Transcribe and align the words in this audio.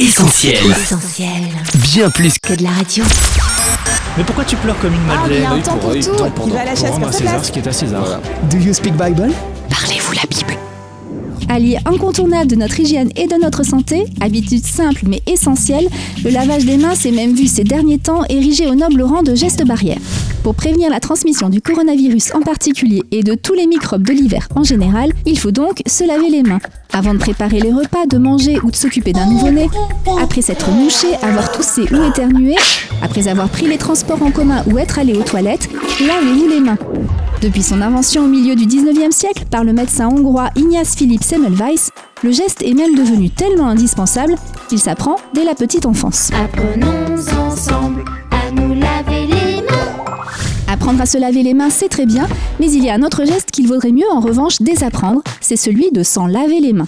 Essentiel. 0.00 0.54
Essentiel. 0.70 1.28
Bien 1.92 2.08
plus 2.08 2.32
que 2.38 2.54
de 2.54 2.62
la 2.62 2.70
radio. 2.70 3.04
Mais 4.16 4.24
pourquoi 4.24 4.44
tu 4.46 4.56
pleures 4.56 4.78
comme 4.80 4.94
une 4.94 5.00
Ah, 5.10 5.20
madeleine 5.20 5.40
mais 5.42 5.46
un 5.46 5.52
Œil 5.56 5.62
temps 5.62 5.76
pour 5.76 5.90
œil, 5.90 6.00
tout. 6.00 6.10
Il 6.46 6.52
va 6.52 6.60
à 6.60 6.64
la 6.64 6.70
Pour 6.72 6.80
chasse 6.80 6.90
rendre 6.90 7.00
comme 7.00 7.08
à 7.08 7.12
sa 7.12 7.18
César 7.18 7.32
place. 7.34 7.46
ce 7.46 7.52
qui 7.52 7.58
est 7.58 7.66
à 7.68 7.72
César. 7.72 8.20
Do 8.50 8.56
you 8.56 8.72
speak 8.72 8.94
Bible? 8.94 9.30
Parlez-vous 9.68 10.12
la 10.12 10.22
Bible 10.30 10.54
Allié 11.50 11.78
incontournable 11.84 12.46
de 12.46 12.56
notre 12.56 12.80
hygiène 12.80 13.10
et 13.16 13.26
de 13.26 13.34
notre 13.42 13.62
santé, 13.64 14.06
habitude 14.20 14.64
simple 14.64 15.02
mais 15.06 15.20
essentielle, 15.26 15.88
le 16.24 16.30
lavage 16.30 16.64
des 16.64 16.76
mains 16.78 16.94
s'est 16.94 17.10
même 17.10 17.34
vu 17.34 17.46
ces 17.46 17.64
derniers 17.64 17.98
temps 17.98 18.22
érigé 18.28 18.66
au 18.68 18.74
noble 18.76 19.02
rang 19.02 19.22
de 19.22 19.34
geste 19.34 19.66
barrière. 19.66 19.98
Pour 20.42 20.54
prévenir 20.54 20.88
la 20.88 21.00
transmission 21.00 21.50
du 21.50 21.60
coronavirus 21.60 22.34
en 22.34 22.40
particulier 22.40 23.02
et 23.10 23.22
de 23.22 23.34
tous 23.34 23.52
les 23.52 23.66
microbes 23.66 24.02
de 24.02 24.12
l'hiver 24.12 24.48
en 24.54 24.64
général, 24.64 25.12
il 25.26 25.38
faut 25.38 25.50
donc 25.50 25.82
se 25.86 26.02
laver 26.04 26.30
les 26.30 26.42
mains. 26.42 26.60
Avant 26.94 27.12
de 27.12 27.18
préparer 27.18 27.60
les 27.60 27.72
repas, 27.72 28.06
de 28.06 28.16
manger 28.16 28.58
ou 28.62 28.70
de 28.70 28.76
s'occuper 28.76 29.12
d'un 29.12 29.26
nouveau-né, 29.26 29.68
après 30.20 30.40
s'être 30.40 30.70
mouché, 30.70 31.08
avoir 31.22 31.52
toussé 31.52 31.82
ou 31.92 32.08
éternué, 32.08 32.56
après 33.02 33.28
avoir 33.28 33.50
pris 33.50 33.66
les 33.66 33.76
transports 33.76 34.22
en 34.22 34.30
commun 34.30 34.64
ou 34.70 34.78
être 34.78 34.98
allé 34.98 35.14
aux 35.14 35.22
toilettes, 35.22 35.68
lavez-vous 36.00 36.48
les 36.48 36.60
mains. 36.60 36.78
Depuis 37.42 37.62
son 37.62 37.82
invention 37.82 38.24
au 38.24 38.28
milieu 38.28 38.54
du 38.54 38.66
19e 38.66 39.12
siècle 39.12 39.44
par 39.50 39.62
le 39.62 39.74
médecin 39.74 40.08
hongrois 40.08 40.48
Ignace 40.56 40.94
Philippe 40.94 41.24
Semmelweis, 41.24 41.90
le 42.22 42.32
geste 42.32 42.62
est 42.62 42.74
même 42.74 42.94
devenu 42.94 43.28
tellement 43.28 43.68
indispensable 43.68 44.36
qu'il 44.68 44.78
s'apprend 44.78 45.16
dès 45.34 45.44
la 45.44 45.54
petite 45.54 45.84
enfance. 45.84 46.30
Apprenons 46.34 47.16
ensemble 47.46 48.04
Apprendre 50.80 51.02
à 51.02 51.06
se 51.06 51.18
laver 51.18 51.42
les 51.42 51.52
mains, 51.52 51.68
c'est 51.68 51.90
très 51.90 52.06
bien, 52.06 52.26
mais 52.58 52.72
il 52.72 52.82
y 52.82 52.88
a 52.88 52.94
un 52.94 53.02
autre 53.02 53.26
geste 53.26 53.50
qu'il 53.50 53.68
vaudrait 53.68 53.92
mieux 53.92 54.10
en 54.10 54.20
revanche 54.20 54.62
désapprendre, 54.62 55.20
c'est 55.42 55.56
celui 55.56 55.90
de 55.90 56.02
s'en 56.02 56.26
laver 56.26 56.58
les 56.58 56.72
mains. 56.72 56.86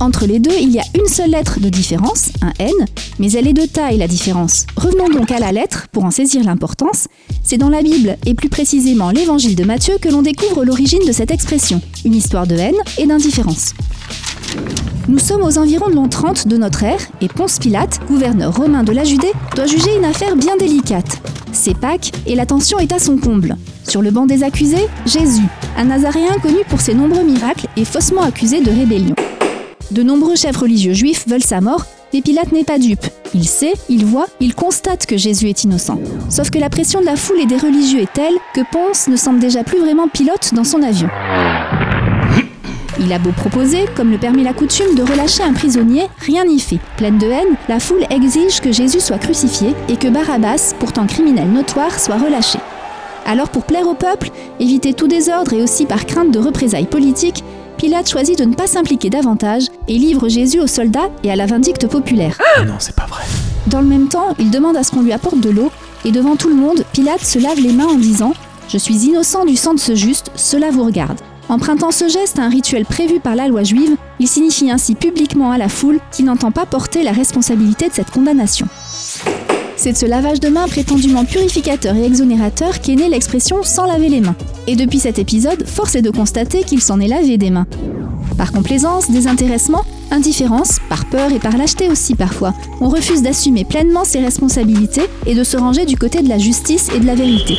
Entre 0.00 0.26
les 0.26 0.40
deux, 0.40 0.56
il 0.60 0.70
y 0.70 0.80
a 0.80 0.82
une 0.96 1.06
seule 1.06 1.30
lettre 1.30 1.60
de 1.60 1.68
différence, 1.68 2.30
un 2.42 2.52
N, 2.58 2.72
mais 3.20 3.30
elle 3.30 3.46
est 3.46 3.52
de 3.52 3.64
taille 3.64 3.98
la 3.98 4.08
différence. 4.08 4.66
Revenons 4.76 5.08
donc 5.08 5.30
à 5.30 5.38
la 5.38 5.52
lettre 5.52 5.86
pour 5.92 6.04
en 6.04 6.10
saisir 6.10 6.42
l'importance. 6.42 7.06
C'est 7.44 7.58
dans 7.58 7.68
la 7.68 7.80
Bible, 7.80 8.16
et 8.26 8.34
plus 8.34 8.48
précisément 8.48 9.10
l'évangile 9.10 9.54
de 9.54 9.62
Matthieu, 9.62 9.98
que 10.02 10.08
l'on 10.08 10.22
découvre 10.22 10.64
l'origine 10.64 11.06
de 11.06 11.12
cette 11.12 11.30
expression, 11.30 11.80
une 12.04 12.16
histoire 12.16 12.48
de 12.48 12.56
haine 12.56 12.74
et 12.98 13.06
d'indifférence. 13.06 13.72
Nous 15.08 15.18
sommes 15.18 15.40
aux 15.40 15.56
environs 15.56 15.88
de 15.88 15.94
l'an 15.94 16.06
30 16.06 16.48
de 16.48 16.58
notre 16.58 16.82
ère 16.82 17.00
et 17.22 17.28
Ponce 17.28 17.58
Pilate, 17.58 17.98
gouverneur 18.06 18.54
romain 18.54 18.84
de 18.84 18.92
la 18.92 19.04
Judée, 19.04 19.32
doit 19.56 19.64
juger 19.64 19.96
une 19.96 20.04
affaire 20.04 20.36
bien 20.36 20.54
délicate. 20.58 21.22
C'est 21.50 21.74
Pâques 21.74 22.12
et 22.26 22.34
la 22.34 22.44
tension 22.44 22.78
est 22.78 22.92
à 22.92 22.98
son 22.98 23.16
comble. 23.16 23.56
Sur 23.88 24.02
le 24.02 24.10
banc 24.10 24.26
des 24.26 24.42
accusés, 24.42 24.86
Jésus, 25.06 25.46
un 25.78 25.86
Nazaréen 25.86 26.38
connu 26.42 26.58
pour 26.68 26.82
ses 26.82 26.92
nombreux 26.92 27.24
miracles 27.24 27.68
et 27.78 27.86
faussement 27.86 28.20
accusé 28.20 28.60
de 28.60 28.70
rébellion. 28.70 29.14
De 29.92 30.02
nombreux 30.02 30.36
chefs 30.36 30.58
religieux 30.58 30.92
juifs 30.92 31.26
veulent 31.26 31.42
sa 31.42 31.62
mort, 31.62 31.86
mais 32.12 32.20
Pilate 32.20 32.52
n'est 32.52 32.64
pas 32.64 32.78
dupe. 32.78 33.06
Il 33.32 33.48
sait, 33.48 33.72
il 33.88 34.04
voit, 34.04 34.26
il 34.40 34.54
constate 34.54 35.06
que 35.06 35.16
Jésus 35.16 35.48
est 35.48 35.64
innocent. 35.64 35.98
Sauf 36.28 36.50
que 36.50 36.58
la 36.58 36.68
pression 36.68 37.00
de 37.00 37.06
la 37.06 37.16
foule 37.16 37.40
et 37.40 37.46
des 37.46 37.56
religieux 37.56 38.00
est 38.00 38.12
telle 38.12 38.34
que 38.54 38.60
Ponce 38.70 39.08
ne 39.08 39.16
semble 39.16 39.38
déjà 39.38 39.64
plus 39.64 39.78
vraiment 39.78 40.08
pilote 40.08 40.52
dans 40.52 40.64
son 40.64 40.82
avion. 40.82 41.08
Il 43.00 43.12
a 43.12 43.18
beau 43.18 43.30
proposer, 43.30 43.84
comme 43.94 44.10
le 44.10 44.18
permet 44.18 44.42
la 44.42 44.52
coutume, 44.52 44.96
de 44.96 45.02
relâcher 45.02 45.44
un 45.44 45.52
prisonnier, 45.52 46.08
rien 46.18 46.44
n'y 46.44 46.58
fait. 46.58 46.80
Pleine 46.96 47.18
de 47.18 47.26
haine, 47.26 47.56
la 47.68 47.78
foule 47.78 48.04
exige 48.10 48.60
que 48.60 48.72
Jésus 48.72 49.00
soit 49.00 49.18
crucifié 49.18 49.74
et 49.88 49.96
que 49.96 50.08
Barabbas, 50.08 50.74
pourtant 50.80 51.06
criminel 51.06 51.48
notoire, 51.48 51.98
soit 52.00 52.18
relâché. 52.18 52.58
Alors 53.24 53.50
pour 53.50 53.64
plaire 53.64 53.86
au 53.86 53.94
peuple, 53.94 54.30
éviter 54.58 54.94
tout 54.94 55.06
désordre 55.06 55.52
et 55.52 55.62
aussi 55.62 55.86
par 55.86 56.06
crainte 56.06 56.32
de 56.32 56.38
représailles 56.40 56.86
politiques, 56.86 57.44
Pilate 57.76 58.10
choisit 58.10 58.36
de 58.36 58.44
ne 58.44 58.54
pas 58.54 58.66
s'impliquer 58.66 59.10
davantage 59.10 59.68
et 59.86 59.96
livre 59.96 60.28
Jésus 60.28 60.58
aux 60.58 60.66
soldats 60.66 61.10
et 61.22 61.30
à 61.30 61.36
la 61.36 61.46
vindicte 61.46 61.86
populaire. 61.86 62.36
Ah 62.56 62.64
non, 62.64 62.74
c'est 62.80 62.96
pas 62.96 63.06
vrai. 63.06 63.22
Dans 63.68 63.80
le 63.80 63.86
même 63.86 64.08
temps, 64.08 64.34
il 64.40 64.50
demande 64.50 64.76
à 64.76 64.82
ce 64.82 64.90
qu'on 64.90 65.02
lui 65.02 65.12
apporte 65.12 65.40
de 65.40 65.50
l'eau, 65.50 65.70
et 66.04 66.10
devant 66.10 66.34
tout 66.34 66.48
le 66.48 66.56
monde, 66.56 66.84
Pilate 66.92 67.24
se 67.24 67.38
lave 67.38 67.60
les 67.60 67.72
mains 67.72 67.86
en 67.86 67.94
disant⁇ 67.94 68.30
Je 68.68 68.78
suis 68.78 69.06
innocent 69.06 69.44
du 69.44 69.54
sang 69.54 69.74
de 69.74 69.78
ce 69.78 69.94
juste, 69.94 70.32
cela 70.34 70.70
vous 70.70 70.82
regarde⁇ 70.82 71.18
Empruntant 71.48 71.90
ce 71.90 72.08
geste 72.08 72.38
à 72.38 72.42
un 72.42 72.50
rituel 72.50 72.84
prévu 72.84 73.20
par 73.20 73.34
la 73.34 73.48
loi 73.48 73.62
juive, 73.62 73.96
il 74.20 74.28
signifie 74.28 74.70
ainsi 74.70 74.94
publiquement 74.94 75.50
à 75.50 75.56
la 75.56 75.70
foule 75.70 75.98
qu'il 76.12 76.26
n'entend 76.26 76.50
pas 76.50 76.66
porter 76.66 77.02
la 77.02 77.12
responsabilité 77.12 77.88
de 77.88 77.94
cette 77.94 78.10
condamnation. 78.10 78.66
C'est 79.76 79.96
ce 79.96 80.04
lavage 80.04 80.40
de 80.40 80.48
mains 80.48 80.68
prétendument 80.68 81.24
purificateur 81.24 81.96
et 81.96 82.04
exonérateur 82.04 82.80
qu'est 82.80 82.96
née 82.96 83.08
l'expression 83.08 83.62
sans 83.62 83.86
laver 83.86 84.10
les 84.10 84.20
mains. 84.20 84.36
Et 84.66 84.76
depuis 84.76 84.98
cet 84.98 85.18
épisode, 85.18 85.66
force 85.66 85.94
est 85.94 86.02
de 86.02 86.10
constater 86.10 86.64
qu'il 86.64 86.82
s'en 86.82 87.00
est 87.00 87.08
lavé 87.08 87.38
des 87.38 87.50
mains. 87.50 87.66
Par 88.38 88.52
complaisance, 88.52 89.10
désintéressement, 89.10 89.84
indifférence, 90.12 90.78
par 90.88 91.06
peur 91.06 91.32
et 91.32 91.40
par 91.40 91.58
lâcheté 91.58 91.90
aussi 91.90 92.14
parfois, 92.14 92.54
on 92.80 92.88
refuse 92.88 93.20
d'assumer 93.20 93.64
pleinement 93.64 94.04
ses 94.04 94.20
responsabilités 94.20 95.02
et 95.26 95.34
de 95.34 95.42
se 95.42 95.56
ranger 95.56 95.84
du 95.84 95.96
côté 95.98 96.22
de 96.22 96.28
la 96.28 96.38
justice 96.38 96.88
et 96.94 97.00
de 97.00 97.06
la 97.06 97.16
vérité. 97.16 97.56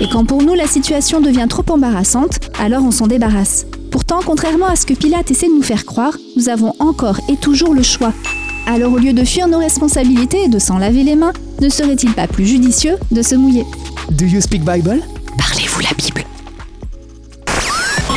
Et 0.00 0.08
quand 0.10 0.24
pour 0.24 0.42
nous 0.44 0.54
la 0.54 0.68
situation 0.68 1.20
devient 1.20 1.46
trop 1.48 1.64
embarrassante, 1.68 2.38
alors 2.60 2.84
on 2.84 2.92
s'en 2.92 3.08
débarrasse. 3.08 3.66
Pourtant, 3.90 4.20
contrairement 4.24 4.66
à 4.66 4.76
ce 4.76 4.86
que 4.86 4.94
Pilate 4.94 5.32
essaie 5.32 5.48
de 5.48 5.54
nous 5.54 5.62
faire 5.62 5.84
croire, 5.84 6.16
nous 6.36 6.48
avons 6.48 6.72
encore 6.78 7.18
et 7.28 7.36
toujours 7.36 7.74
le 7.74 7.82
choix. 7.82 8.12
Alors 8.66 8.92
au 8.92 8.98
lieu 8.98 9.12
de 9.12 9.24
fuir 9.24 9.48
nos 9.48 9.58
responsabilités 9.58 10.44
et 10.44 10.48
de 10.48 10.60
s'en 10.60 10.78
laver 10.78 11.02
les 11.02 11.16
mains, 11.16 11.32
ne 11.60 11.68
serait-il 11.68 12.12
pas 12.12 12.28
plus 12.28 12.46
judicieux 12.46 12.96
de 13.10 13.22
se 13.22 13.34
mouiller? 13.34 13.66
Do 14.12 14.24
you 14.24 14.40
speak 14.40 14.62
Bible? 14.64 15.02